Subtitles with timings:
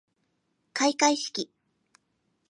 [0.73, 1.51] かいかいしき